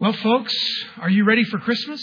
[0.00, 0.54] Well, folks,
[0.96, 2.02] are you ready for Christmas?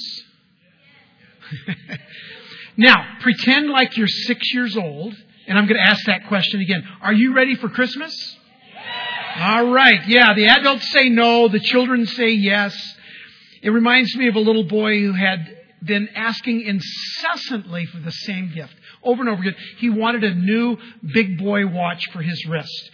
[2.77, 5.15] now, pretend like you're six years old,
[5.47, 6.83] and I'm going to ask that question again.
[7.01, 8.13] Are you ready for Christmas?
[9.37, 12.77] All right, yeah, the adults say no, the children say yes.
[13.63, 18.51] It reminds me of a little boy who had been asking incessantly for the same
[18.53, 19.55] gift over and over again.
[19.79, 20.77] He wanted a new
[21.15, 22.91] big boy watch for his wrist.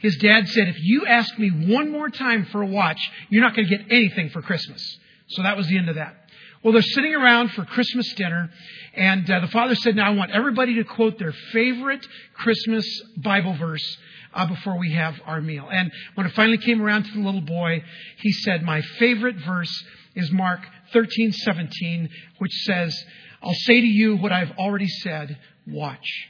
[0.00, 3.54] His dad said, If you ask me one more time for a watch, you're not
[3.54, 4.82] going to get anything for Christmas.
[5.28, 6.14] So that was the end of that.
[6.62, 8.50] Well, they're sitting around for Christmas dinner,
[8.94, 12.84] and uh, the father said, Now I want everybody to quote their favorite Christmas
[13.16, 13.98] Bible verse
[14.34, 15.68] uh, before we have our meal.
[15.70, 17.82] And when it finally came around to the little boy,
[18.18, 19.72] he said, My favorite verse
[20.14, 20.60] is Mark
[20.92, 22.08] 13, 17,
[22.38, 22.96] which says,
[23.42, 26.28] I'll say to you what I've already said watch.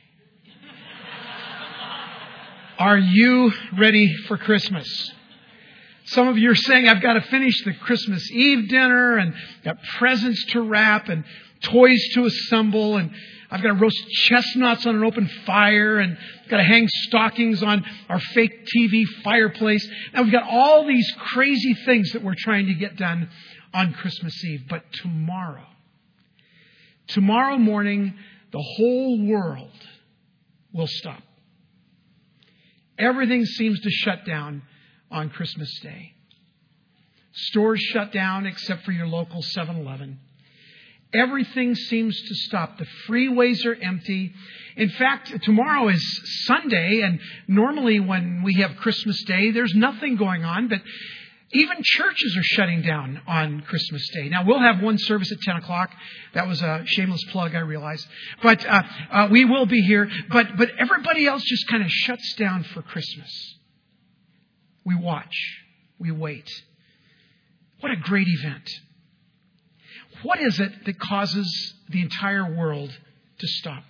[2.78, 4.86] Are you ready for Christmas?
[6.04, 9.34] Some of you are saying, I've got to finish the Christmas Eve dinner and
[9.64, 11.24] got presents to wrap and
[11.62, 13.10] toys to assemble and
[13.51, 16.18] I've got to roast chestnuts on an open fire and
[16.51, 19.88] got to hang stockings on our fake TV fireplace.
[20.12, 23.30] And we've got all these crazy things that we're trying to get done
[23.73, 24.64] on Christmas Eve.
[24.68, 25.64] But tomorrow,
[27.06, 28.14] tomorrow morning,
[28.52, 29.70] the whole world
[30.74, 31.23] will stop.
[32.98, 34.62] Everything seems to shut down
[35.10, 36.14] on Christmas Day.
[37.32, 40.18] Stores shut down except for your local 7 Eleven.
[41.12, 42.78] Everything seems to stop.
[42.78, 44.32] The freeways are empty.
[44.76, 50.44] In fact, tomorrow is Sunday, and normally when we have Christmas Day, there's nothing going
[50.44, 50.80] on, but
[51.52, 54.28] even churches are shutting down on Christmas Day.
[54.28, 55.90] Now, we'll have one service at 10 o'clock.
[56.34, 58.04] That was a shameless plug, I realize.
[58.42, 60.10] But uh, uh, we will be here.
[60.28, 63.30] But, but everybody else just kind of shuts down for Christmas.
[64.84, 65.36] We watch.
[65.98, 66.50] We wait.
[67.80, 68.69] What a great event.
[70.22, 72.91] What is it that causes the entire world
[73.38, 73.84] to stop?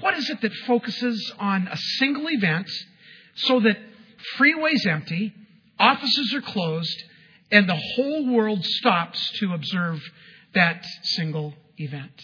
[0.00, 2.68] What is it that focuses on a single event
[3.34, 3.78] so that
[4.38, 5.32] freeways empty,
[5.78, 7.02] offices are closed,
[7.50, 10.02] and the whole world stops to observe
[10.54, 12.22] that single event?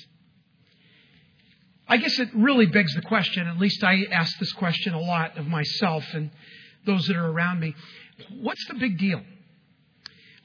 [1.89, 5.37] I guess it really begs the question, at least I ask this question a lot
[5.37, 6.31] of myself and
[6.87, 7.75] those that are around me.
[8.41, 9.21] What's the big deal?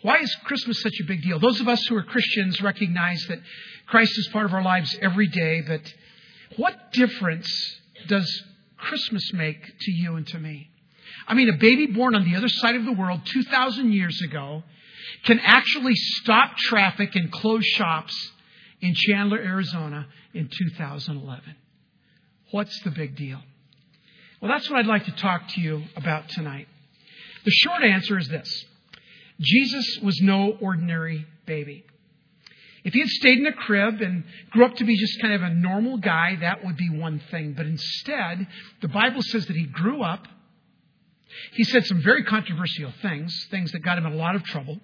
[0.02, 1.40] Why is Christmas such a big deal?
[1.40, 3.40] Those of us who are Christians recognize that
[3.88, 5.82] Christ is part of our lives every day, but
[6.58, 7.50] what difference
[8.08, 8.44] does
[8.78, 10.70] Christmas make to you and to me?
[11.28, 14.64] I mean, a baby born on the other side of the world 2,000 years ago
[15.24, 18.14] can actually stop traffic and close shops
[18.82, 21.56] in Chandler, Arizona in 2011.
[22.52, 23.42] What's the big deal?
[24.42, 26.68] Well, that's what I'd like to talk to you about tonight.
[27.44, 28.66] The short answer is this
[29.40, 31.86] Jesus was no ordinary baby.
[32.84, 35.42] If he had stayed in a crib and grew up to be just kind of
[35.42, 37.54] a normal guy, that would be one thing.
[37.54, 38.48] But instead,
[38.82, 40.26] the Bible says that he grew up.
[41.54, 44.80] He said some very controversial things, things that got him in a lot of trouble.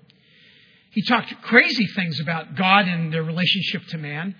[0.92, 4.36] He talked crazy things about God and their relationship to man.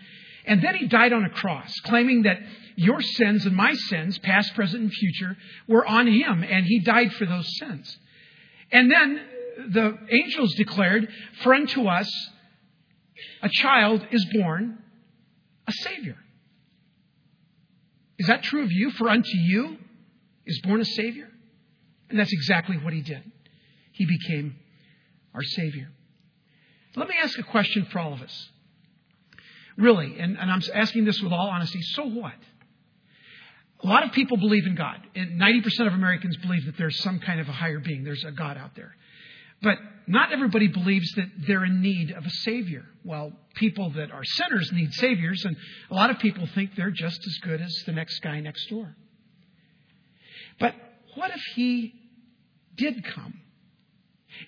[0.46, 2.40] And then he died on a cross, claiming that
[2.76, 5.38] your sins and my sins, past, present, and future,
[5.68, 7.98] were on him, and he died for those sins.
[8.72, 9.22] And then
[9.70, 11.08] the angels declared,
[11.44, 12.10] For unto us
[13.42, 14.80] a child is born,
[15.68, 16.18] a Savior.
[18.20, 18.92] Is that true of you?
[18.92, 19.78] For unto you
[20.46, 21.30] is born a Savior?
[22.14, 23.24] And that's exactly what he did.
[23.92, 24.56] He became
[25.34, 25.90] our Savior.
[26.96, 28.50] Let me ask a question for all of us.
[29.78, 32.36] Really, and, and I'm asking this with all honesty so what?
[33.84, 37.18] A lot of people believe in God, and 90% of Americans believe that there's some
[37.18, 38.96] kind of a higher being, there's a God out there.
[39.64, 42.86] But not everybody believes that they're in need of a Savior.
[43.04, 45.58] Well, people that are sinners need Saviors, and
[45.90, 48.96] a lot of people think they're just as good as the next guy next door.
[50.60, 50.76] But
[51.16, 51.96] what if He
[52.76, 53.40] did come?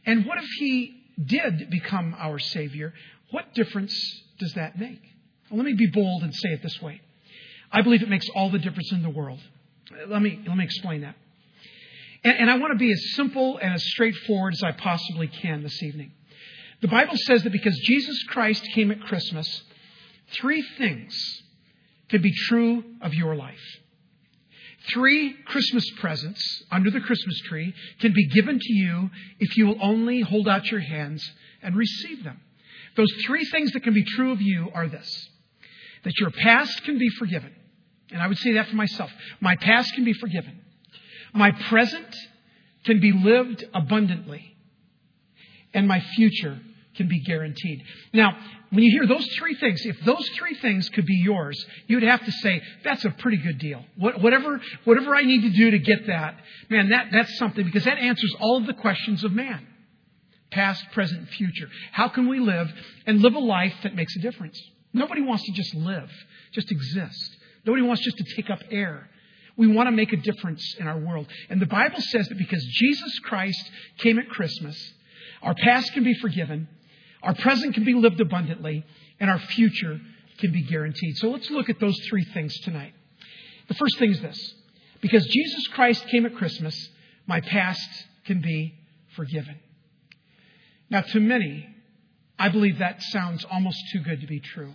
[0.05, 2.93] And what if He did become our Savior?
[3.31, 3.95] What difference
[4.39, 5.01] does that make?
[5.49, 7.01] Well, let me be bold and say it this way.
[7.71, 9.39] I believe it makes all the difference in the world.
[10.07, 11.15] Let me, let me explain that.
[12.23, 15.63] And, and I want to be as simple and as straightforward as I possibly can
[15.63, 16.11] this evening.
[16.81, 19.63] The Bible says that because Jesus Christ came at Christmas,
[20.31, 21.15] three things
[22.09, 23.79] can be true of your life.
[24.93, 29.09] Three Christmas presents under the Christmas tree can be given to you
[29.39, 31.27] if you will only hold out your hands
[31.61, 32.39] and receive them.
[32.95, 35.29] Those three things that can be true of you are this
[36.03, 37.51] that your past can be forgiven.
[38.11, 39.11] And I would say that for myself.
[39.41, 40.61] My past can be forgiven.
[41.33, 42.15] My present
[42.85, 44.55] can be lived abundantly.
[45.73, 46.59] and my future
[46.95, 47.83] can be guaranteed.
[48.13, 48.37] Now,
[48.69, 52.23] when you hear those three things, if those three things could be yours, you'd have
[52.25, 53.83] to say, that's a pretty good deal.
[53.97, 56.37] whatever, whatever I need to do to get that,
[56.69, 59.65] man, that, that's something because that answers all of the questions of man.
[60.51, 61.69] Past, present, future.
[61.91, 62.71] How can we live
[63.05, 64.61] and live a life that makes a difference?
[64.93, 66.09] Nobody wants to just live,
[66.53, 67.37] just exist.
[67.65, 69.09] Nobody wants just to take up air.
[69.57, 71.27] We want to make a difference in our world.
[71.49, 74.93] And the Bible says that because Jesus Christ came at Christmas,
[75.41, 76.67] our past can be forgiven,
[77.25, 78.85] our present can be lived abundantly,
[79.19, 79.99] and our future
[80.37, 81.17] can be guaranteed.
[81.17, 82.93] So let's look at those three things tonight.
[83.67, 84.53] The first thing is this
[85.01, 86.89] because Jesus Christ came at Christmas,
[87.27, 87.89] my past
[88.25, 88.75] can be
[89.15, 89.59] forgiven.
[90.89, 91.67] Now, to many,
[92.37, 94.71] I believe that sounds almost too good to be true.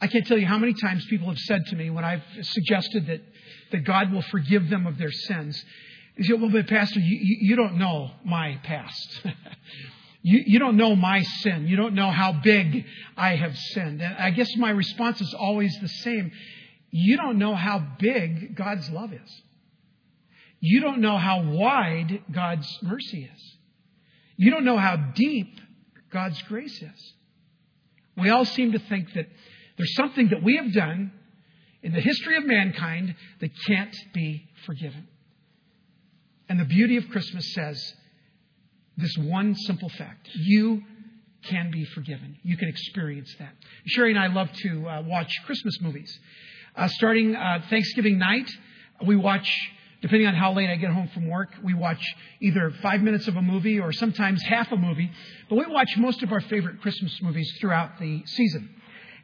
[0.00, 3.06] I can't tell you how many times people have said to me when I've suggested
[3.06, 3.20] that,
[3.70, 5.64] that God will forgive them of their sins.
[6.18, 9.22] They say, well, but Pastor, you, you don't know my past.
[10.22, 11.66] you, you don't know my sin.
[11.66, 12.84] You don't know how big
[13.16, 14.00] I have sinned.
[14.00, 16.30] And I guess my response is always the same.
[16.90, 19.42] You don't know how big God's love is.
[20.60, 23.56] You don't know how wide God's mercy is.
[24.36, 25.60] You don't know how deep
[26.10, 27.14] God's grace is.
[28.16, 29.26] We all seem to think that
[29.76, 31.10] there's something that we have done
[31.82, 35.08] in the history of mankind that can't be forgiven.
[36.48, 37.94] And the beauty of Christmas says
[39.02, 40.82] this one simple fact you
[41.44, 42.38] can be forgiven.
[42.42, 43.52] You can experience that.
[43.86, 46.18] Sherry and I love to uh, watch Christmas movies.
[46.76, 48.48] Uh, starting uh, Thanksgiving night,
[49.04, 49.50] we watch,
[50.00, 52.02] depending on how late I get home from work, we watch
[52.40, 55.10] either five minutes of a movie or sometimes half a movie.
[55.48, 58.70] But we watch most of our favorite Christmas movies throughout the season.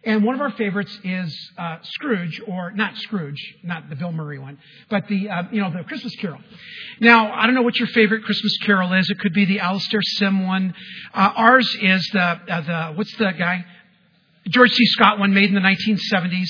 [0.05, 4.39] And one of our favorites is uh, Scrooge, or not Scrooge, not the Bill Murray
[4.39, 4.59] one,
[4.89, 6.41] but the uh, you know the Christmas Carol.
[7.01, 9.11] Now I don't know what your favorite Christmas Carol is.
[9.11, 10.75] It could be the Alastair Sim one.
[11.13, 13.65] Uh, ours is the uh, the what's the guy?
[14.49, 14.85] George C.
[14.87, 16.49] Scott one made in the 1970s.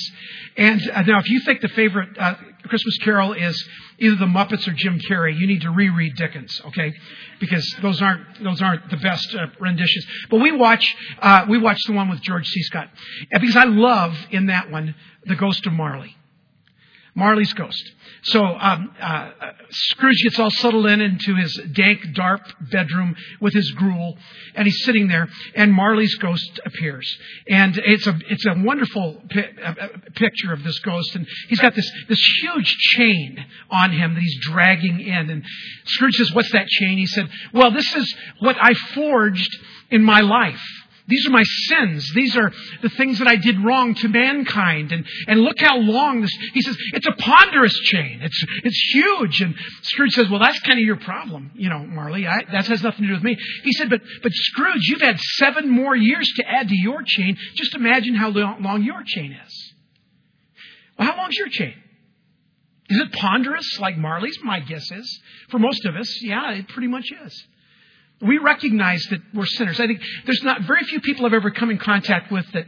[0.55, 2.35] And uh, now, if you think the favorite uh,
[2.67, 3.67] Christmas Carol is
[3.99, 6.93] either the Muppets or Jim Carrey, you need to reread Dickens, okay?
[7.39, 10.05] Because those aren't those aren't the best uh, renditions.
[10.29, 12.61] But we watch uh, we watch the one with George C.
[12.63, 12.89] Scott
[13.39, 14.95] because I love in that one
[15.25, 16.15] the Ghost of Marley.
[17.15, 17.83] Marley's ghost.
[18.23, 19.31] So um, uh,
[19.69, 24.17] Scrooge gets all settled in into his dank, dark bedroom with his gruel,
[24.55, 27.17] and he's sitting there, and Marley's ghost appears,
[27.47, 31.75] and it's a it's a wonderful pi- a picture of this ghost, and he's got
[31.75, 35.45] this this huge chain on him that he's dragging in, and
[35.85, 39.57] Scrooge says, "What's that chain?" He said, "Well, this is what I forged
[39.89, 40.61] in my life."
[41.09, 42.09] These are my sins.
[42.13, 42.51] These are
[42.81, 44.91] the things that I did wrong to mankind.
[44.91, 48.19] And, and look how long this, he says, it's a ponderous chain.
[48.21, 49.41] It's, it's huge.
[49.41, 52.27] And Scrooge says, well, that's kind of your problem, you know, Marley.
[52.27, 53.35] I, that has nothing to do with me.
[53.63, 57.37] He said, but, but Scrooge, you've had seven more years to add to your chain.
[57.55, 59.73] Just imagine how long your chain is.
[60.97, 61.73] Well, how long's your chain?
[62.89, 64.37] Is it ponderous like Marley's?
[64.43, 65.21] My guess is.
[65.49, 67.45] For most of us, yeah, it pretty much is.
[68.21, 69.79] We recognize that we're sinners.
[69.79, 72.65] I think there's not very few people I've ever come in contact with that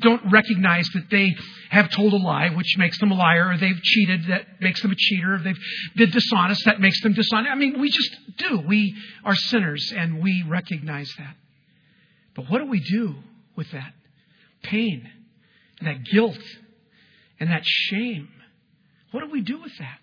[0.00, 1.34] don't recognize that they
[1.70, 4.90] have told a lie, which makes them a liar, or they've cheated, that makes them
[4.90, 5.58] a cheater, or they've
[5.96, 7.50] been dishonest, that makes them dishonest.
[7.50, 8.60] I mean, we just do.
[8.66, 8.94] We
[9.24, 11.36] are sinners, and we recognize that.
[12.34, 13.14] But what do we do
[13.56, 13.94] with that
[14.62, 15.08] pain,
[15.80, 16.38] and that guilt,
[17.40, 18.28] and that shame?
[19.10, 19.98] What do we do with that?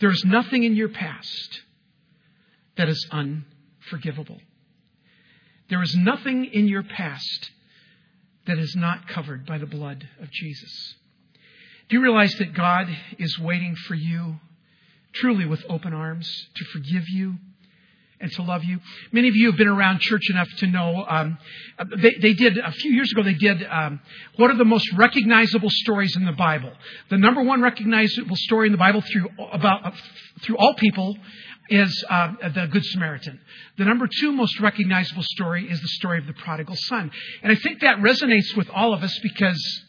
[0.00, 1.62] There's nothing in your past
[2.78, 4.38] that is unforgivable.
[5.68, 7.50] There is nothing in your past
[8.46, 10.94] that is not covered by the blood of Jesus.
[11.88, 14.36] Do you realize that God is waiting for you
[15.12, 17.34] truly with open arms to forgive you
[18.20, 18.78] and to love you?
[19.12, 21.38] Many of you have been around church enough to know um,
[21.96, 23.22] they, they, did a few years ago.
[23.22, 24.00] They did um,
[24.38, 26.72] are the most recognizable stories in the Bible?
[27.10, 29.94] The number one recognizable story in the Bible through about
[30.42, 31.16] through all people
[31.68, 33.40] is uh, the Good Samaritan.
[33.76, 37.10] The number two most recognizable story is the story of the prodigal son.
[37.42, 39.82] And I think that resonates with all of us because,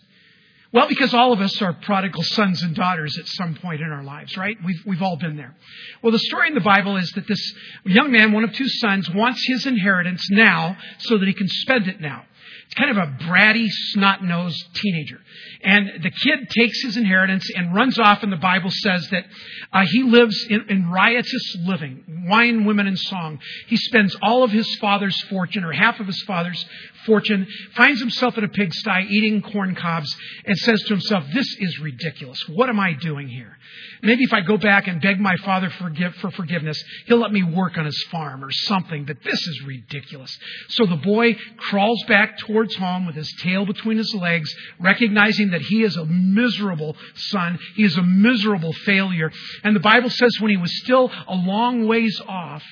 [0.72, 4.04] well, because all of us are prodigal sons and daughters at some point in our
[4.04, 4.58] lives, right?
[4.64, 5.56] We've, we've all been there.
[6.02, 7.54] Well, the story in the Bible is that this
[7.86, 11.88] young man, one of two sons, wants his inheritance now so that he can spend
[11.88, 12.26] it now.
[12.70, 15.20] It's kind of a bratty, snot-nosed teenager.
[15.64, 19.26] And the kid takes his inheritance and runs off, and the Bible says that
[19.74, 23.40] uh, he lives in, in riotous living, wine, women, and song.
[23.66, 26.64] He spends all of his father's fortune, or half of his father's
[27.10, 31.80] fortune, finds himself in a pigsty eating corn cobs, and says to himself, This is
[31.80, 32.48] ridiculous.
[32.48, 33.58] What am I doing here?
[34.04, 37.78] Maybe if I go back and beg my father for forgiveness, he'll let me work
[37.78, 40.38] on his farm or something, but this is ridiculous.
[40.70, 45.62] So the boy crawls back towards home with his tail between his legs, recognizing that
[45.62, 47.58] he is a miserable son.
[47.76, 49.32] He is a miserable failure.
[49.64, 52.64] And the Bible says when he was still a long ways off,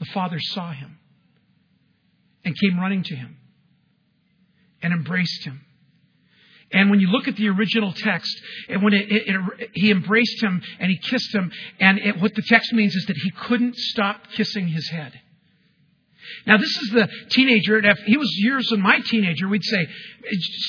[0.00, 0.98] the father saw him
[2.44, 3.36] and came running to him
[4.82, 5.62] and embraced him.
[6.72, 8.36] And when you look at the original text,
[8.68, 12.42] and when it, it, it, he embraced him and he kissed him, and what the
[12.48, 15.20] text means is that he couldn't stop kissing his head.
[16.46, 17.78] Now, this is the teenager.
[17.78, 19.86] If he was years of my teenager, we'd say,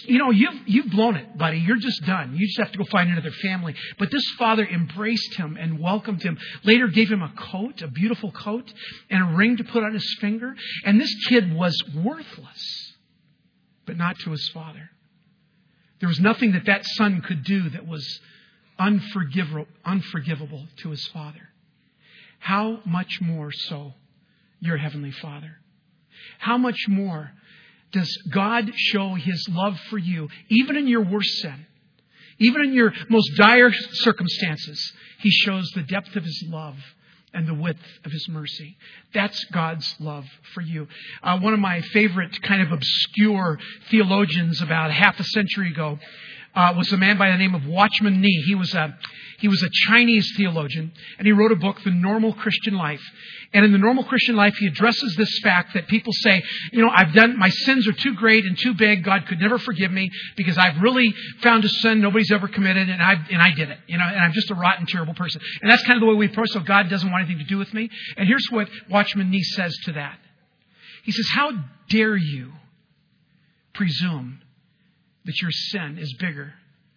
[0.05, 1.59] you know, you've, you've blown it, buddy.
[1.59, 2.35] You're just done.
[2.35, 3.75] You just have to go find another family.
[3.97, 6.37] But this father embraced him and welcomed him.
[6.63, 8.71] Later gave him a coat, a beautiful coat,
[9.09, 10.55] and a ring to put on his finger.
[10.83, 12.93] And this kid was worthless,
[13.85, 14.89] but not to his father.
[15.99, 18.19] There was nothing that that son could do that was
[18.77, 21.49] unforgivable, unforgivable to his father.
[22.39, 23.93] How much more so
[24.59, 25.57] your heavenly Father?
[26.39, 27.31] How much more
[27.91, 31.65] does God show his love for you, even in your worst sin?
[32.37, 36.75] Even in your most dire circumstances, he shows the depth of his love
[37.33, 38.77] and the width of his mercy.
[39.13, 40.87] That's God's love for you.
[41.21, 43.59] Uh, one of my favorite kind of obscure
[43.89, 45.99] theologians about half a century ago
[46.55, 48.43] uh, was a man by the name of Watchman Nee.
[48.47, 48.97] He was a
[49.37, 53.01] he was a Chinese theologian, and he wrote a book, The Normal Christian Life.
[53.53, 56.89] And in the normal Christian life, he addresses this fact that people say, you know,
[56.93, 59.03] I've done my sins are too great and too big.
[59.03, 63.01] God could never forgive me because I've really found a sin nobody's ever committed, and
[63.01, 63.77] I and I did it.
[63.87, 65.41] You know, and I'm just a rotten, terrible person.
[65.61, 66.49] And that's kind of the way we approach.
[66.49, 67.89] So God doesn't want anything to do with me.
[68.17, 70.17] And here's what Watchman Nee says to that.
[71.03, 71.51] He says, "How
[71.89, 72.53] dare you
[73.73, 74.39] presume
[75.25, 76.53] that your sin is bigger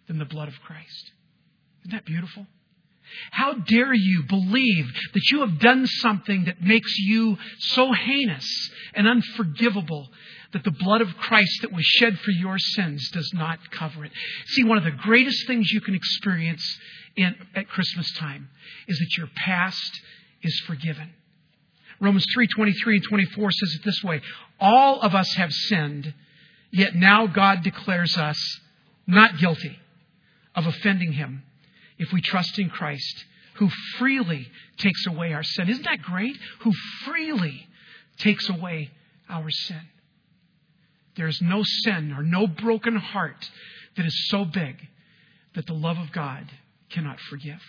[0.07, 1.11] than the blood of Christ.
[1.81, 2.45] Isn't that beautiful?
[3.31, 8.47] How dare you believe that you have done something that makes you so heinous
[8.93, 10.09] and unforgivable
[10.53, 14.11] that the blood of Christ that was shed for your sins does not cover it?
[14.47, 16.63] See, one of the greatest things you can experience
[17.15, 18.49] in, at Christmas time
[18.87, 20.01] is that your past
[20.43, 21.11] is forgiven.
[21.99, 24.21] Romans 3 23 and 24 says it this way
[24.59, 26.13] All of us have sinned
[26.71, 28.59] Yet now God declares us
[29.07, 29.77] not guilty
[30.55, 31.43] of offending him
[31.97, 34.47] if we trust in Christ, who freely
[34.77, 35.69] takes away our sin.
[35.69, 36.37] Isn't that great?
[36.61, 36.71] Who
[37.05, 37.67] freely
[38.17, 38.91] takes away
[39.29, 39.81] our sin.
[41.15, 43.49] There is no sin or no broken heart
[43.97, 44.87] that is so big
[45.55, 46.49] that the love of God
[46.89, 47.61] cannot forgive.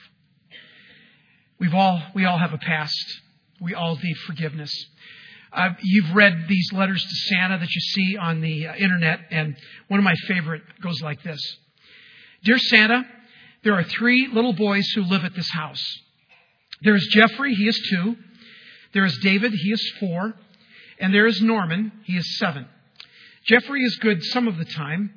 [1.59, 3.21] We've all, we all have a past.
[3.61, 4.73] We all need forgiveness.
[5.53, 9.57] Uh, you've read these letters to Santa that you see on the uh, internet, and
[9.89, 11.41] one of my favorite goes like this
[12.45, 13.05] Dear Santa,
[13.63, 15.85] there are three little boys who live at this house.
[16.83, 18.17] There is Jeffrey, he is two.
[18.93, 20.35] There is David, he is four.
[20.99, 22.67] And there is Norman, he is seven.
[23.45, 25.13] Jeffrey is good some of the time.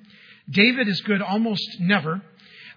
[0.49, 2.21] David is good almost never.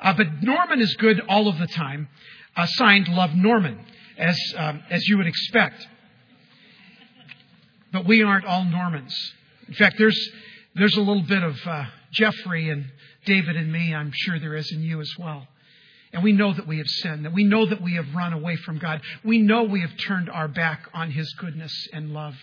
[0.01, 2.09] Uh, but Norman is good all of the time.
[2.57, 3.79] Uh, signed, Love Norman,
[4.19, 5.87] as, um, as you would expect.
[7.97, 9.33] But we aren't all Normans.
[9.69, 10.31] In fact, there's,
[10.75, 12.85] there's a little bit of uh, Jeffrey and
[13.25, 15.49] David and me, I'm sure there is in you as well.
[16.13, 18.57] And we know that we have sinned, that we know that we have run away
[18.57, 19.01] from God.
[19.25, 22.35] We know we have turned our back on His goodness and love.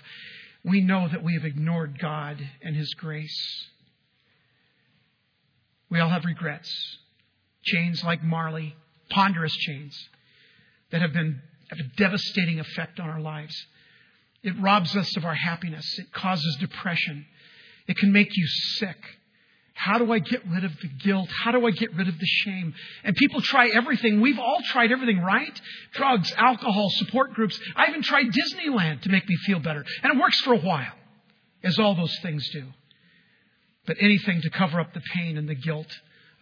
[0.66, 3.68] We know that we have ignored God and His grace.
[5.92, 6.98] We all have regrets.
[7.62, 8.76] Chains like Marley,
[9.12, 9.96] ponderous chains
[10.90, 13.56] that have been have a devastating effect on our lives.
[14.44, 15.86] It robs us of our happiness.
[15.98, 17.26] It causes depression.
[17.88, 18.98] It can make you sick.
[19.74, 21.30] How do I get rid of the guilt?
[21.30, 22.74] How do I get rid of the shame?
[23.04, 24.22] And people try everything.
[24.22, 25.60] We've all tried everything, right?
[25.94, 27.60] Drugs, alcohol, support groups.
[27.76, 29.84] I even tried Disneyland to make me feel better.
[30.04, 30.94] And it works for a while,
[31.64, 32.66] as all those things do.
[33.86, 35.92] But anything to cover up the pain and the guilt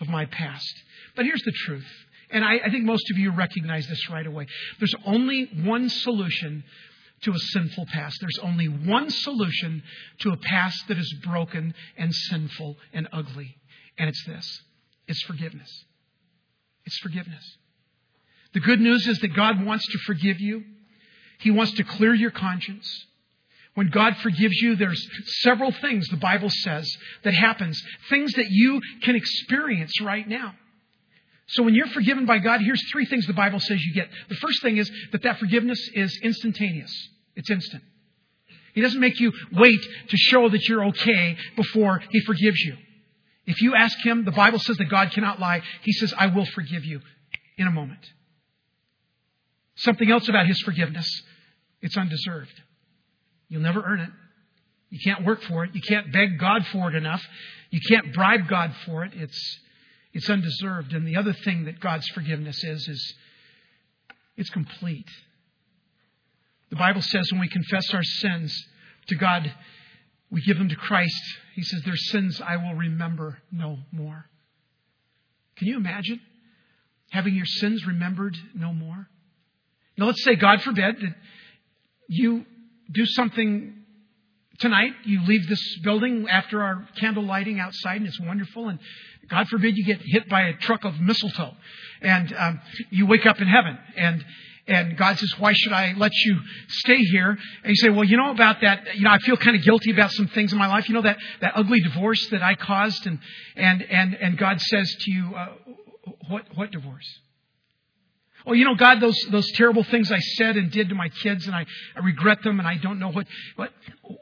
[0.01, 0.74] of my past.
[1.15, 1.88] But here's the truth.
[2.31, 4.48] And I, I think most of you recognize this right away.
[4.79, 6.63] There's only one solution
[7.21, 8.17] to a sinful past.
[8.19, 9.83] There's only one solution
[10.19, 13.57] to a past that is broken and sinful and ugly,
[13.97, 14.61] and it's this
[15.07, 15.85] it's forgiveness.
[16.85, 17.57] It's forgiveness.
[18.53, 20.63] The good news is that God wants to forgive you,
[21.39, 23.05] He wants to clear your conscience.
[23.73, 25.01] When God forgives you, there's
[25.43, 30.55] several things the Bible says that happens, things that you can experience right now.
[31.47, 34.09] So when you're forgiven by God, here's three things the Bible says you get.
[34.29, 37.09] The first thing is that that forgiveness is instantaneous.
[37.35, 37.83] It's instant.
[38.73, 42.77] He doesn't make you wait to show that you're okay before he forgives you.
[43.45, 45.61] If you ask him, the Bible says that God cannot lie.
[45.81, 47.01] He says, I will forgive you
[47.57, 48.00] in a moment.
[49.75, 51.07] Something else about his forgiveness,
[51.81, 52.53] it's undeserved.
[53.50, 54.09] You'll never earn it.
[54.89, 55.71] You can't work for it.
[55.73, 57.25] You can't beg God for it enough.
[57.71, 59.13] You can't bribe God for it.
[59.15, 59.59] It's,
[60.13, 60.93] it's undeserved.
[60.93, 63.13] And the other thing that God's forgiveness is, is
[64.38, 65.07] it's complete.
[66.71, 68.67] The Bible says when we confess our sins
[69.07, 69.53] to God,
[70.31, 71.21] we give them to Christ.
[71.53, 74.25] He says, Their sins I will remember no more.
[75.57, 76.21] Can you imagine
[77.11, 79.07] having your sins remembered no more?
[79.97, 81.15] Now, let's say, God forbid, that
[82.07, 82.45] you
[82.89, 83.75] do something
[84.59, 84.93] tonight.
[85.03, 88.69] You leave this building after our candle lighting outside, and it's wonderful.
[88.69, 88.79] And
[89.29, 91.53] God forbid you get hit by a truck of mistletoe,
[92.01, 94.23] and um, you wake up in heaven, and
[94.71, 98.17] and God says, "Why should I let you stay here?" And you say, "Well, you
[98.17, 98.95] know about that.
[98.95, 100.87] You know, I feel kind of guilty about some things in my life.
[100.89, 103.19] You know that that ugly divorce that I caused." And
[103.55, 105.47] and and and God says to you, uh,
[106.27, 107.19] "What what divorce?"
[108.45, 111.45] Oh, you know, God, those, those terrible things I said and did to my kids,
[111.45, 113.71] and I, I regret them, and I don't know what, what,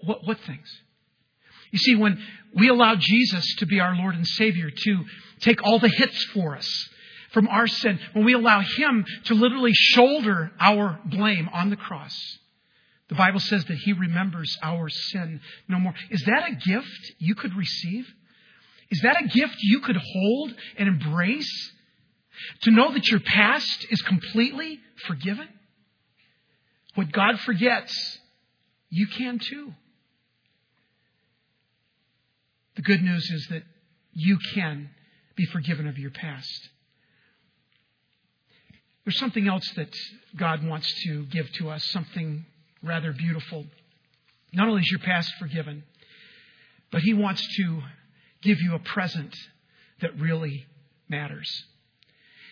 [0.04, 0.68] what, what things.
[1.72, 2.22] You see, when
[2.54, 5.06] we allow Jesus to be our Lord and Savior, to
[5.40, 6.90] take all the hits for us
[7.32, 12.16] from our sin, when we allow Him to literally shoulder our blame on the cross,
[13.08, 15.94] the Bible says that He remembers our sin no more.
[16.10, 18.08] Is that a gift you could receive?
[18.92, 21.72] Is that a gift you could hold and embrace?
[22.62, 25.48] To know that your past is completely forgiven.
[26.96, 27.94] What God forgets,
[28.90, 29.74] you can too.
[32.76, 33.64] The good news is that
[34.14, 34.90] you can
[35.36, 36.70] be forgiven of your past.
[39.06, 39.94] There's something else that
[40.36, 42.46] God wants to give to us, something
[42.84, 43.66] rather beautiful.
[44.54, 45.84] Not only is your past forgiven,
[46.92, 47.82] but He wants to
[48.42, 49.36] give you a present
[50.02, 50.66] that really
[51.08, 51.50] matters.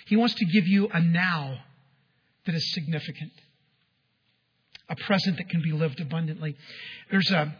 [0.07, 1.59] He wants to give you a now
[2.45, 3.33] that is significant,
[4.89, 6.55] a present that can be lived abundantly.
[7.11, 7.53] There's a,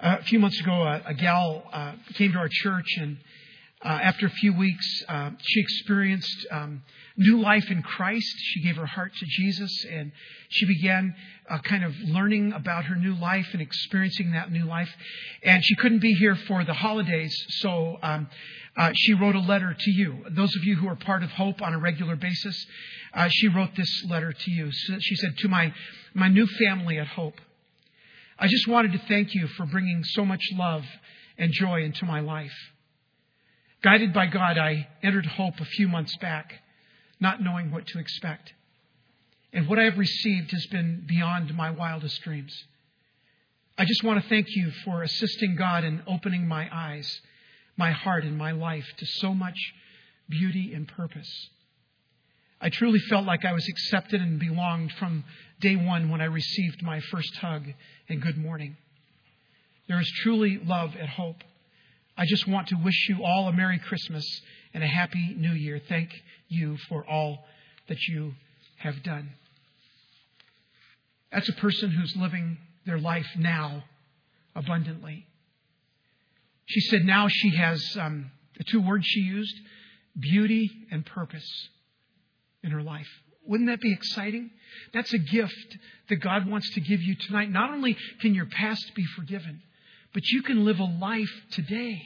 [0.00, 3.18] a few months ago, a, a gal uh, came to our church, and
[3.84, 6.82] uh, after a few weeks, uh, she experienced um,
[7.16, 8.34] new life in Christ.
[8.38, 10.12] She gave her heart to Jesus, and
[10.48, 11.14] she began
[11.48, 14.88] uh, kind of learning about her new life and experiencing that new life.
[15.42, 18.28] And she couldn't be here for the holidays, so um,
[18.78, 20.24] uh, she wrote a letter to you.
[20.30, 22.66] Those of you who are part of Hope on a regular basis,
[23.12, 24.72] uh, she wrote this letter to you.
[24.72, 25.74] So she said, To my,
[26.14, 27.40] my new family at Hope,
[28.38, 30.84] I just wanted to thank you for bringing so much love
[31.36, 32.54] and joy into my life.
[33.86, 36.54] Guided by God, I entered Hope a few months back,
[37.20, 38.52] not knowing what to expect.
[39.52, 42.52] And what I have received has been beyond my wildest dreams.
[43.78, 47.20] I just want to thank you for assisting God in opening my eyes
[47.76, 49.56] my heart and my life to so much
[50.28, 51.48] beauty and purpose.
[52.60, 55.22] I truly felt like I was accepted and belonged from
[55.60, 57.68] day one when I received my first hug
[58.08, 58.78] and good morning.
[59.86, 61.44] There is truly love at Hope.
[62.18, 64.24] I just want to wish you all a Merry Christmas
[64.72, 65.80] and a Happy New Year.
[65.86, 66.10] Thank
[66.48, 67.44] you for all
[67.88, 68.32] that you
[68.78, 69.30] have done.
[71.30, 73.84] That's a person who's living their life now
[74.54, 75.26] abundantly.
[76.64, 79.54] She said now she has um, the two words she used
[80.18, 81.68] beauty and purpose
[82.62, 83.08] in her life.
[83.46, 84.50] Wouldn't that be exciting?
[84.94, 85.76] That's a gift
[86.08, 87.50] that God wants to give you tonight.
[87.50, 89.62] Not only can your past be forgiven,
[90.16, 92.00] but you can live a life today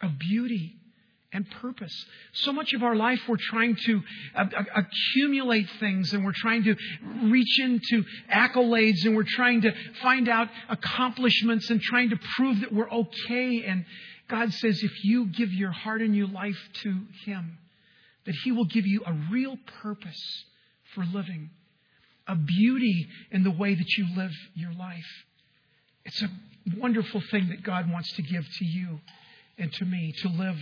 [0.00, 0.74] of beauty
[1.34, 1.92] and purpose.
[2.32, 4.02] So much of our life we're trying to
[4.34, 6.74] uh, accumulate things and we're trying to
[7.24, 12.72] reach into accolades and we're trying to find out accomplishments and trying to prove that
[12.72, 13.64] we're okay.
[13.66, 13.84] And
[14.28, 17.58] God says if you give your heart and your life to Him,
[18.24, 20.44] that He will give you a real purpose
[20.94, 21.50] for living,
[22.26, 25.04] a beauty in the way that you live your life.
[26.06, 26.30] It's a
[26.78, 29.00] wonderful thing that God wants to give to you
[29.58, 30.58] and to me to live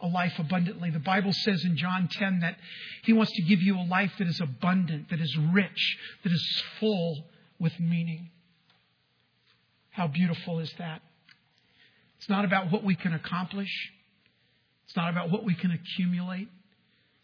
[0.00, 0.90] a life abundantly.
[0.90, 2.56] The Bible says in John 10 that
[3.04, 6.62] He wants to give you a life that is abundant, that is rich, that is
[6.78, 7.24] full
[7.58, 8.30] with meaning.
[9.90, 11.00] How beautiful is that?
[12.18, 13.70] It's not about what we can accomplish.
[14.86, 16.48] It's not about what we can accumulate.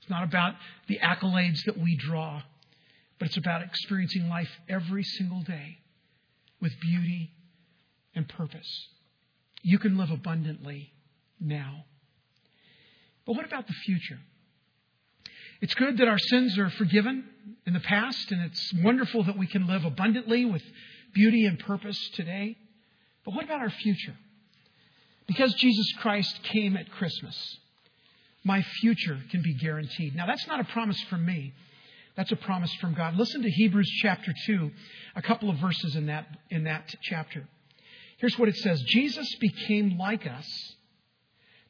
[0.01, 0.55] It's not about
[0.89, 2.43] the accolades that we draw.
[3.19, 5.79] But it's about experiencing life every single day
[6.61, 7.31] with beauty
[8.15, 8.89] and purpose.
[9.63, 10.93] You can live abundantly
[11.41, 11.85] now.
[13.27, 14.19] But what about the future?
[15.61, 17.25] It's good that our sins are forgiven
[17.67, 20.63] in the past, and it's wonderful that we can live abundantly with
[21.15, 22.57] beauty and purpose today.
[23.25, 24.17] But what about our future?
[25.29, 27.59] Because Jesus Christ came at Christmas,
[28.43, 30.17] my future can be guaranteed.
[30.17, 31.55] Now, that's not a promise from me.
[32.17, 33.17] That's a promise from God.
[33.17, 34.71] Listen to Hebrews chapter 2,
[35.15, 37.47] a couple of verses in that, in that chapter.
[38.23, 40.47] Here's what it says Jesus became like us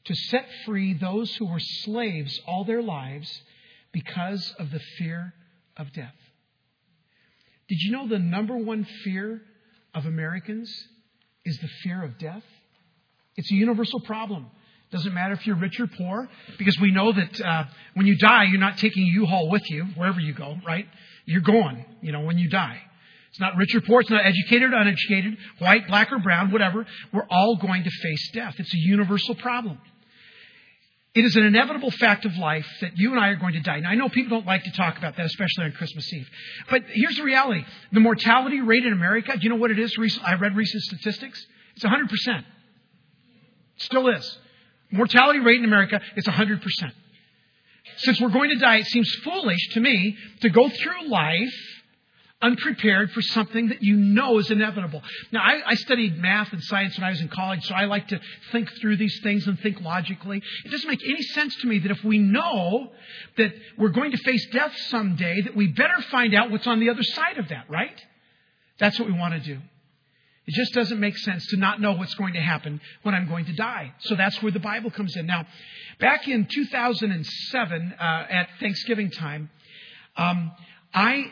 [0.05, 3.43] to set free those who were slaves all their lives
[3.91, 5.33] because of the fear
[5.79, 6.15] of death.
[7.69, 9.41] Did you know the number one fear
[9.95, 10.71] of Americans
[11.47, 12.45] is the fear of death?
[13.35, 14.47] It's a universal problem.
[14.91, 18.45] Doesn't matter if you're rich or poor, because we know that uh, when you die,
[18.51, 20.87] you're not taking U-Haul with you wherever you go, right?
[21.25, 22.83] You're gone, you know, when you die.
[23.33, 24.03] It's not rich or poor.
[24.03, 26.87] It's not educated or uneducated, white, black or brown, whatever.
[27.15, 28.57] We're all going to face death.
[28.59, 29.79] It's a universal problem.
[31.15, 33.81] It is an inevitable fact of life that you and I are going to die.
[33.81, 36.29] Now, I know people don't like to talk about that, especially on Christmas Eve.
[36.69, 37.65] But here's the reality.
[37.91, 39.97] The mortality rate in America, do you know what it is?
[40.23, 41.43] I read recent statistics.
[41.77, 42.45] It's 100%.
[43.79, 44.39] Still is.
[44.91, 46.61] Mortality rate in America is 100%.
[47.97, 51.55] Since we're going to die, it seems foolish to me to go through life
[52.43, 55.03] unprepared for something that you know is inevitable.
[55.31, 58.09] Now, I, I, studied math and science when I was in college, so I like
[58.09, 60.43] to think through these things and think logically.
[60.65, 62.91] It doesn't make any sense to me that if we know
[63.39, 66.91] that we're going to face death someday, that we better find out what's on the
[66.91, 67.99] other side of that, right?
[68.79, 69.61] That's what we want to do.
[70.45, 73.45] It just doesn't make sense to not know what's going to happen when I'm going
[73.45, 73.95] to die.
[74.01, 75.27] So that's where the Bible comes in.
[75.27, 75.47] Now,
[76.01, 79.51] back in 2007, uh, at Thanksgiving time,
[80.17, 80.51] um,
[80.93, 81.31] I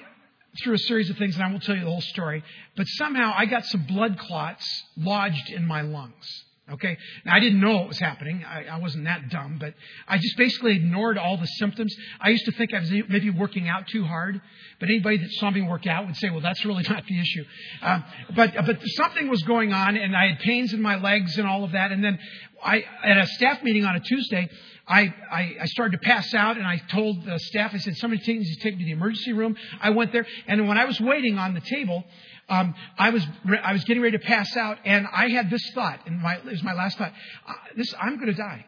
[0.63, 2.43] through a series of things, and I won't tell you the whole story,
[2.77, 6.45] but somehow I got some blood clots lodged in my lungs.
[6.73, 6.97] Okay?
[7.25, 8.45] Now, I didn't know what was happening.
[8.45, 9.75] I, I, wasn't that dumb, but
[10.07, 11.95] I just basically ignored all the symptoms.
[12.21, 14.41] I used to think I was maybe working out too hard,
[14.79, 17.45] but anybody that saw me work out would say, well, that's really not the issue.
[17.83, 18.01] Uh,
[18.37, 21.65] but, but something was going on, and I had pains in my legs and all
[21.65, 21.91] of that.
[21.91, 22.19] And then
[22.63, 24.49] I, at a staff meeting on a Tuesday,
[24.90, 28.22] I, I, I, started to pass out and I told the staff, I said, somebody
[28.22, 29.57] to take me to the emergency room.
[29.81, 32.05] I went there and when I was waiting on the table,
[32.50, 33.24] um, I was
[33.62, 36.44] I was getting ready to pass out, and I had this thought, and my, it
[36.44, 37.12] was my last thought.
[37.46, 38.66] Uh, this I'm going to die.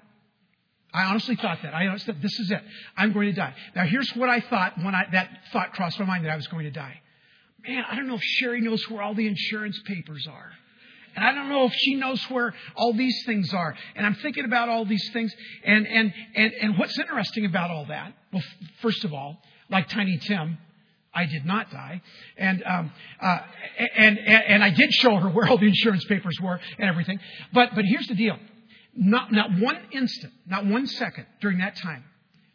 [0.95, 1.75] I honestly thought that.
[1.75, 2.63] I honestly thought, this is it.
[2.97, 3.55] I'm going to die.
[3.75, 6.47] Now, here's what I thought when I, that thought crossed my mind that I was
[6.49, 7.01] going to die.
[7.67, 10.53] Man, I don't know if Sherry knows where all the insurance papers are.
[11.15, 13.75] And I don't know if she knows where all these things are.
[13.95, 15.35] And I'm thinking about all these things.
[15.65, 18.15] And, and, and, and what's interesting about all that?
[18.33, 18.43] Well,
[18.81, 19.39] first of all,
[19.71, 20.59] like Tiny Tim,
[21.15, 22.01] I did not die.
[22.37, 23.39] And, um, uh,
[23.97, 27.21] and, and, and I did show her where all the insurance papers were and everything.
[27.53, 28.39] But, but here's the deal.
[28.95, 32.05] Not, not one instant, not one second during that time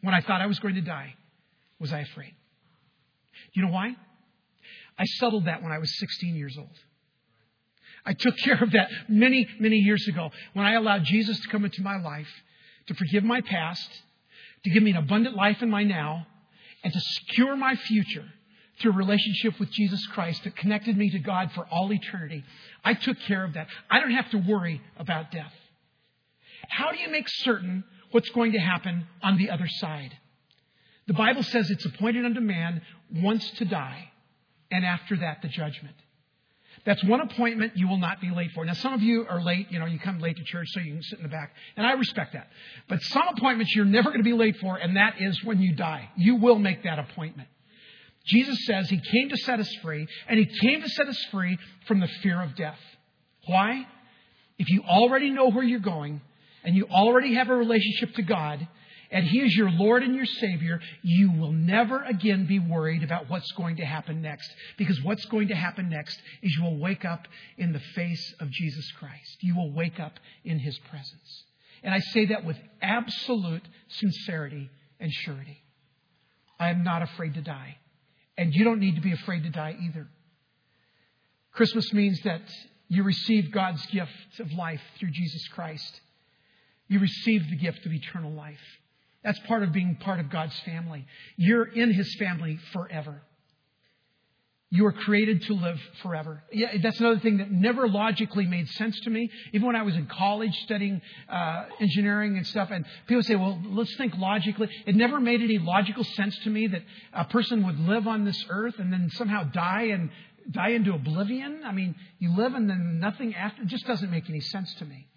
[0.01, 1.15] when I thought I was going to die
[1.79, 2.33] was I afraid.
[3.53, 3.95] You know why?
[4.97, 6.69] I settled that when I was 16 years old.
[8.07, 11.65] I took care of that many, many years ago when I allowed Jesus to come
[11.65, 12.29] into my life,
[12.87, 13.89] to forgive my past,
[14.63, 16.25] to give me an abundant life in my now,
[16.85, 18.23] and to secure my future
[18.79, 22.45] through relationship with Jesus Christ that connected me to God for all eternity.
[22.81, 23.67] I took care of that.
[23.89, 25.53] I don't have to worry about death.
[26.69, 30.15] How do you make certain what's going to happen on the other side?
[31.07, 32.81] The Bible says it's appointed unto man
[33.13, 34.11] once to die,
[34.71, 35.95] and after that, the judgment.
[36.87, 38.63] That's one appointment you will not be late for.
[38.63, 39.67] Now, some of you are late.
[39.69, 41.53] You know, you come late to church so you can sit in the back.
[41.75, 42.47] And I respect that.
[42.87, 45.75] But some appointments you're never going to be late for, and that is when you
[45.75, 46.09] die.
[46.15, 47.49] You will make that appointment.
[48.25, 51.57] Jesus says he came to set us free, and he came to set us free
[51.89, 52.79] from the fear of death.
[53.47, 53.85] Why?
[54.57, 56.21] If you already know where you're going,
[56.63, 58.65] and you already have a relationship to God,
[59.11, 63.29] and He is your Lord and your Savior, you will never again be worried about
[63.29, 64.49] what's going to happen next.
[64.77, 68.49] Because what's going to happen next is you will wake up in the face of
[68.51, 69.37] Jesus Christ.
[69.41, 71.43] You will wake up in His presence.
[71.83, 75.63] And I say that with absolute sincerity and surety.
[76.59, 77.77] I am not afraid to die.
[78.37, 80.07] And you don't need to be afraid to die either.
[81.53, 82.41] Christmas means that
[82.87, 86.01] you receive God's gift of life through Jesus Christ.
[86.87, 88.57] You receive the gift of eternal life.
[89.27, 91.05] That's part of being part of God's family.
[91.35, 93.21] You're in His family forever.
[94.69, 96.43] You are created to live forever.
[96.49, 99.29] Yeah, that's another thing that never logically made sense to me.
[99.51, 103.61] Even when I was in college studying uh, engineering and stuff, and people say, well,
[103.65, 104.69] let's think logically.
[104.85, 108.41] It never made any logical sense to me that a person would live on this
[108.47, 110.09] earth and then somehow die and
[110.49, 111.63] die into oblivion?
[111.65, 113.63] I mean, you live and then nothing after.
[113.63, 115.09] It just doesn't make any sense to me.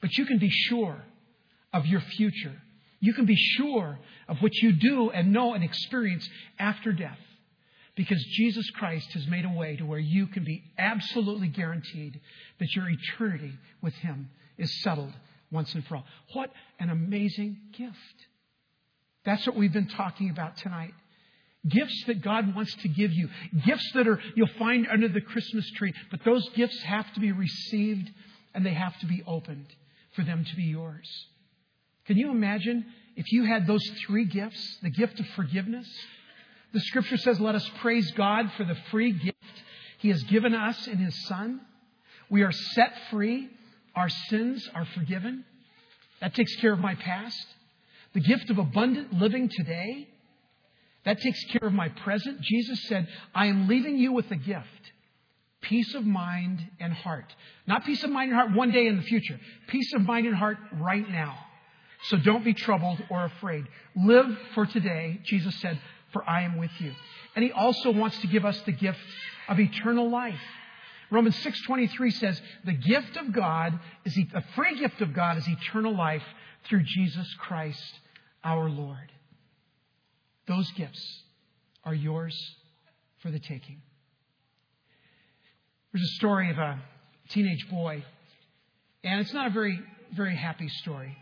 [0.00, 1.02] But you can be sure
[1.72, 2.54] of your future.
[3.00, 7.18] You can be sure of what you do and know and experience after death.
[7.96, 12.20] Because Jesus Christ has made a way to where you can be absolutely guaranteed
[12.58, 15.12] that your eternity with Him is settled
[15.50, 16.04] once and for all.
[16.32, 17.96] What an amazing gift.
[19.24, 20.94] That's what we've been talking about tonight.
[21.68, 23.28] Gifts that God wants to give you.
[23.66, 25.92] Gifts that are you'll find under the Christmas tree.
[26.10, 28.10] But those gifts have to be received
[28.54, 29.66] and they have to be opened
[30.14, 31.08] for them to be yours.
[32.10, 34.78] Can you imagine if you had those three gifts?
[34.82, 35.88] The gift of forgiveness.
[36.72, 39.36] The scripture says, let us praise God for the free gift
[39.98, 41.60] he has given us in his son.
[42.28, 43.48] We are set free.
[43.94, 45.44] Our sins are forgiven.
[46.20, 47.46] That takes care of my past.
[48.12, 50.08] The gift of abundant living today
[51.04, 52.40] that takes care of my present.
[52.40, 54.66] Jesus said, I am leaving you with a gift
[55.60, 57.32] peace of mind and heart.
[57.68, 60.34] Not peace of mind and heart one day in the future, peace of mind and
[60.34, 61.38] heart right now.
[62.04, 63.66] So don't be troubled or afraid.
[63.94, 65.78] Live for today, Jesus said,
[66.12, 66.94] for I am with you.
[67.36, 68.98] And he also wants to give us the gift
[69.48, 70.40] of eternal life.
[71.10, 75.94] Romans 6:23 says, "The gift of God is the free gift of God is eternal
[75.94, 76.24] life
[76.64, 78.00] through Jesus Christ
[78.44, 79.12] our Lord."
[80.46, 81.24] Those gifts
[81.84, 82.56] are yours
[83.18, 83.82] for the taking.
[85.92, 86.80] There's a story of a
[87.28, 88.04] teenage boy,
[89.02, 89.80] and it's not a very,
[90.12, 91.16] very happy story.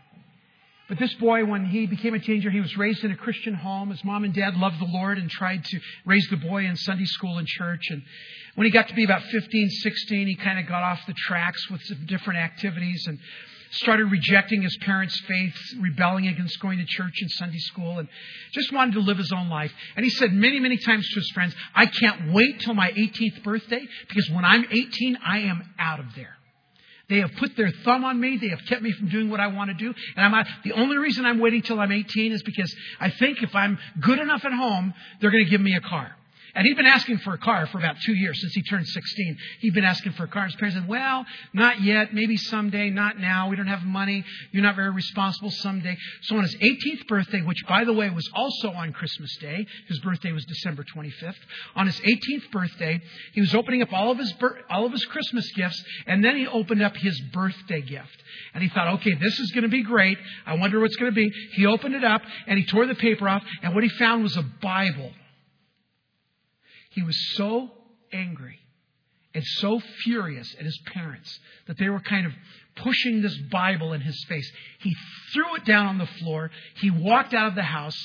[0.89, 3.91] But this boy, when he became a teenager, he was raised in a Christian home.
[3.91, 7.05] His mom and dad loved the Lord and tried to raise the boy in Sunday
[7.05, 7.91] school and church.
[7.91, 8.01] And
[8.55, 11.69] when he got to be about 15, 16, he kind of got off the tracks
[11.69, 13.19] with some different activities and
[13.69, 18.09] started rejecting his parents' faith, rebelling against going to church and Sunday school, and
[18.51, 19.71] just wanted to live his own life.
[19.95, 23.43] And he said many, many times to his friends, I can't wait till my 18th
[23.43, 26.38] birthday because when I'm 18, I am out of there.
[27.09, 28.37] They have put their thumb on me.
[28.39, 29.93] They have kept me from doing what I want to do.
[30.15, 33.41] And I'm not, the only reason I'm waiting till I'm 18 is because I think
[33.41, 36.15] if I'm good enough at home, they're going to give me a car.
[36.55, 39.37] And he'd been asking for a car for about two years since he turned 16.
[39.59, 40.45] He'd been asking for a car.
[40.45, 42.13] His parents said, Well, not yet.
[42.13, 42.89] Maybe someday.
[42.89, 43.49] Not now.
[43.49, 44.23] We don't have money.
[44.51, 45.97] You're not very responsible someday.
[46.23, 49.99] So on his 18th birthday, which by the way was also on Christmas Day, his
[49.99, 51.35] birthday was December 25th.
[51.75, 53.01] On his 18th birthday,
[53.33, 54.33] he was opening up all of his,
[54.69, 58.23] all of his Christmas gifts, and then he opened up his birthday gift.
[58.53, 60.17] And he thought, okay, this is going to be great.
[60.45, 61.29] I wonder what's going to be.
[61.53, 64.35] He opened it up, and he tore the paper off, and what he found was
[64.37, 65.11] a Bible
[66.99, 67.71] he was so
[68.11, 68.59] angry
[69.33, 72.33] and so furious at his parents that they were kind of
[72.75, 74.51] pushing this Bible in his face.
[74.79, 74.93] He
[75.31, 76.51] threw it down on the floor.
[76.75, 77.95] He walked out of the house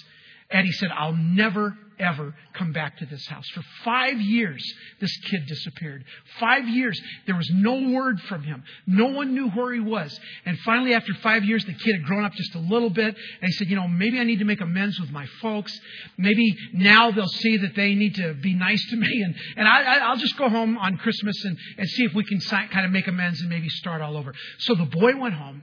[0.49, 3.47] and he said, I'll never, ever come back to this house.
[3.55, 4.63] For five years,
[5.01, 6.05] this kid disappeared.
[6.39, 8.63] Five years, there was no word from him.
[8.87, 10.19] No one knew where he was.
[10.45, 13.15] And finally, after five years, the kid had grown up just a little bit.
[13.15, 15.79] And he said, You know, maybe I need to make amends with my folks.
[16.19, 19.09] Maybe now they'll see that they need to be nice to me.
[19.25, 22.41] And, and I, will just go home on Christmas and, and see if we can
[22.41, 24.35] kind of make amends and maybe start all over.
[24.59, 25.63] So the boy went home.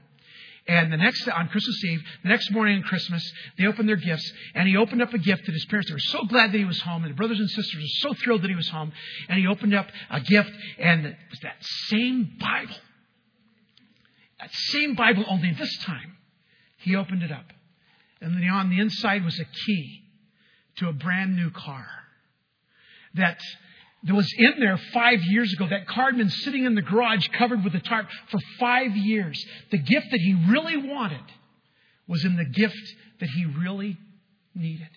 [0.67, 3.24] And the next, on Christmas Eve, the next morning on Christmas,
[3.58, 6.00] they opened their gifts, and he opened up a gift that his parents they were
[6.00, 8.50] so glad that he was home, and the brothers and sisters were so thrilled that
[8.50, 8.91] he was home.
[9.28, 11.56] And he opened up a gift, and it was that
[11.88, 12.76] same Bible.
[14.39, 16.17] That same Bible, only this time,
[16.78, 17.45] he opened it up.
[18.21, 20.04] And then on the inside was a key
[20.78, 21.88] to a brand new car.
[23.15, 23.39] That
[24.03, 25.67] that was in there five years ago.
[25.67, 29.43] That car had been sitting in the garage covered with a tarp for five years.
[29.69, 31.23] The gift that he really wanted
[32.07, 33.97] was in the gift that he really
[34.55, 34.89] needed.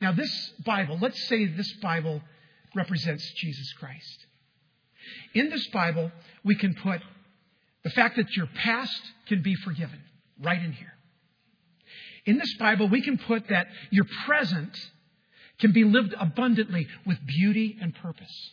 [0.00, 2.22] Now, this Bible, let's say this Bible
[2.74, 4.26] represents Jesus Christ.
[5.34, 6.10] In this Bible,
[6.44, 7.02] we can put
[7.82, 10.00] the fact that your past can be forgiven
[10.42, 10.92] right in here.
[12.26, 14.76] In this Bible, we can put that your present
[15.60, 18.52] can be lived abundantly with beauty and purpose.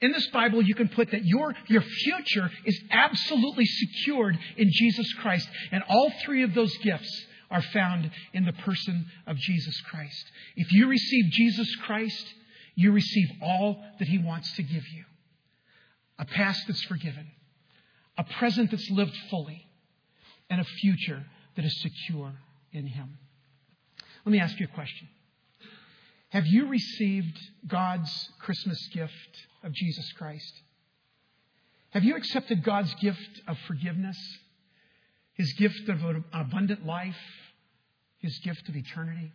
[0.00, 5.12] In this Bible, you can put that your, your future is absolutely secured in Jesus
[5.14, 5.48] Christ.
[5.70, 10.24] And all three of those gifts are found in the person of Jesus Christ.
[10.56, 12.34] If you receive Jesus Christ,
[12.74, 15.04] you receive all that He wants to give you
[16.18, 17.30] a past that's forgiven,
[18.18, 19.66] a present that's lived fully,
[20.50, 21.24] and a future
[21.56, 22.32] that is secure
[22.72, 23.18] in Him.
[24.24, 25.08] Let me ask you a question.
[26.32, 29.12] Have you received God's Christmas gift
[29.62, 30.62] of Jesus Christ?
[31.90, 34.16] Have you accepted God's gift of forgiveness,
[35.34, 37.18] His gift of an abundant life,
[38.16, 39.30] His gift of eternity?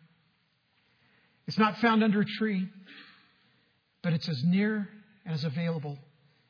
[1.45, 2.67] It's not found under a tree,
[4.01, 4.89] but it's as near
[5.23, 5.99] and as available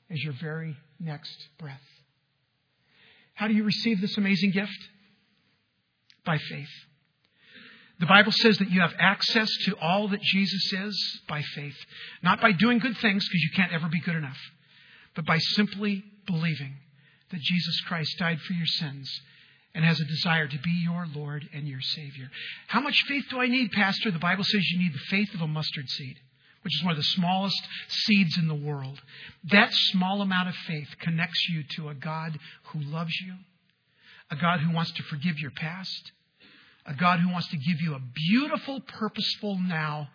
[0.09, 1.81] as your very next breath.
[3.33, 4.79] How do you receive this amazing gift?
[6.23, 6.71] By faith.
[7.99, 11.77] The Bible says that you have access to all that Jesus is by faith.
[12.21, 14.37] Not by doing good things, because you can't ever be good enough,
[15.15, 16.75] but by simply believing
[17.31, 19.21] that Jesus Christ died for your sins
[19.73, 22.29] and has a desire to be your Lord and your Savior.
[22.67, 24.11] How much faith do I need, Pastor?
[24.11, 26.19] The Bible says you need the faith of a mustard seed,
[26.61, 29.01] which is one of the smallest seeds in the world.
[29.51, 33.33] That small amount of faith connects you to a God who loves you,
[34.29, 36.11] a God who wants to forgive your past,
[36.87, 40.07] a God who wants to give you a beautiful, purposeful now,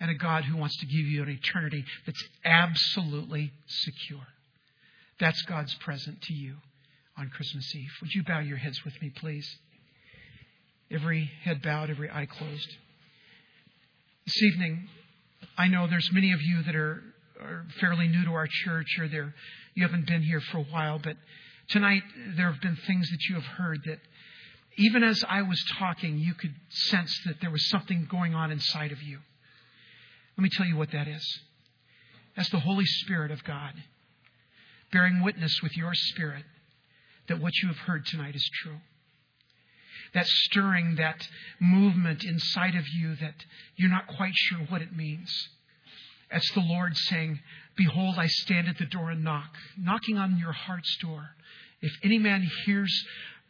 [0.00, 4.26] and a God who wants to give you an eternity that's absolutely secure.
[5.20, 6.56] That's God's present to you
[7.16, 7.90] on Christmas Eve.
[8.02, 9.48] Would you bow your heads with me, please?
[10.90, 12.76] Every head bowed, every eye closed.
[14.26, 14.88] This evening,
[15.56, 17.02] I know there's many of you that are,
[17.40, 19.06] are fairly new to our church or
[19.74, 21.16] you haven't been here for a while, but
[21.68, 22.02] tonight
[22.36, 23.98] there have been things that you have heard that
[24.78, 28.92] even as I was talking, you could sense that there was something going on inside
[28.92, 29.18] of you.
[30.36, 31.40] Let me tell you what that is.
[32.36, 33.74] That's the Holy Spirit of God
[34.92, 36.44] bearing witness with your spirit
[37.28, 38.78] that what you have heard tonight is true.
[40.14, 41.28] That stirring, that
[41.60, 43.34] movement inside of you that
[43.76, 45.30] you're not quite sure what it means.
[46.30, 47.40] That's the Lord saying,
[47.76, 51.30] Behold, I stand at the door and knock, knocking on your heart's door.
[51.80, 52.92] If any man hears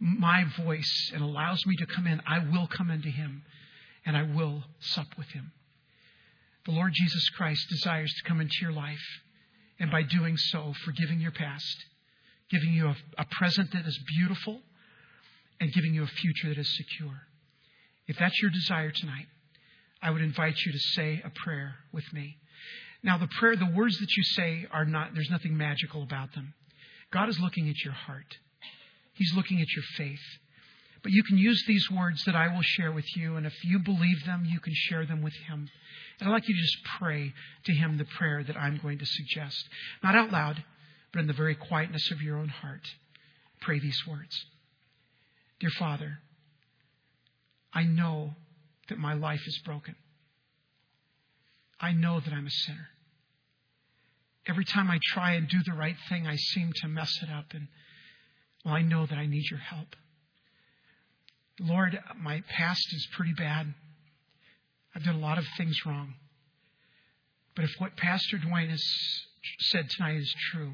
[0.01, 3.43] my voice and allows me to come in, I will come into him
[4.07, 5.53] and I will sup with him.
[6.67, 9.23] The Lord Jesus Christ desires to come into your life,
[9.81, 11.77] and by doing so, forgiving your past,
[12.51, 14.61] giving you a, a present that is beautiful,
[15.61, 17.21] and giving you a future that is secure.
[18.07, 19.27] If that's your desire tonight,
[20.03, 22.37] I would invite you to say a prayer with me.
[23.03, 26.55] Now, the prayer, the words that you say are not, there's nothing magical about them.
[27.13, 28.37] God is looking at your heart.
[29.19, 30.23] He's looking at your faith.
[31.03, 33.81] But you can use these words that I will share with you, and if you
[33.81, 35.69] believe them, you can share them with Him.
[36.19, 39.07] And I'd like you to just pray to Him the prayer that I'm going to
[39.07, 39.69] suggest.
[40.03, 40.63] Not out loud,
[41.13, 42.87] but in the very quietness of your own heart.
[43.61, 44.45] Pray these words
[45.59, 46.19] Dear Father,
[47.73, 48.35] I know
[48.89, 49.97] that my life is broken.
[51.81, 52.89] I know that I'm a sinner.
[54.47, 57.47] Every time I try and do the right thing, I seem to mess it up.
[57.53, 57.69] And
[58.65, 59.97] well, I know that I need your help.
[61.61, 63.75] Lord, my past is pretty bad.
[64.95, 66.15] I've done a lot of things wrong.
[67.55, 68.85] But if what Pastor Duane has
[69.61, 70.73] said tonight is true,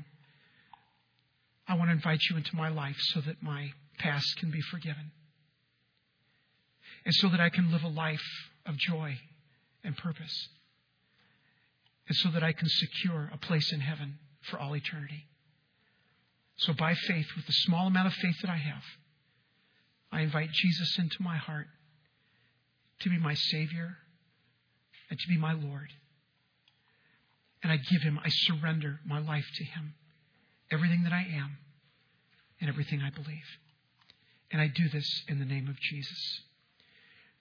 [1.66, 5.12] I want to invite you into my life so that my past can be forgiven.
[7.05, 8.25] And so that I can live a life
[8.66, 9.18] of joy
[9.83, 10.49] and purpose.
[12.09, 15.27] And so that I can secure a place in heaven for all eternity.
[16.57, 18.83] So, by faith, with the small amount of faith that I have,
[20.12, 21.67] I invite Jesus into my heart
[23.01, 23.97] to be my Savior
[25.11, 25.88] and to be my Lord.
[27.62, 29.95] And I give Him, I surrender my life to Him,
[30.71, 31.59] everything that I am
[32.61, 33.49] and everything I believe.
[34.53, 36.40] And I do this in the name of Jesus.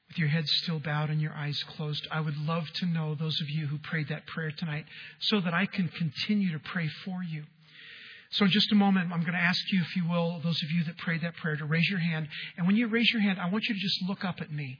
[0.07, 3.39] With your head still bowed and your eyes closed, I would love to know those
[3.41, 4.85] of you who prayed that prayer tonight
[5.19, 7.43] so that I can continue to pray for you.
[8.33, 10.71] So, in just a moment, I'm going to ask you, if you will, those of
[10.71, 12.27] you that prayed that prayer, to raise your hand.
[12.57, 14.79] And when you raise your hand, I want you to just look up at me.